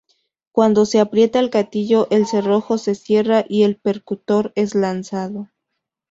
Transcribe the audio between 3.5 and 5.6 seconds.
el percutor es lanzado.